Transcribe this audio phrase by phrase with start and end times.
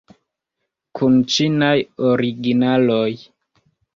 [0.99, 1.75] Kun ĉinaj
[2.13, 3.07] originaloj.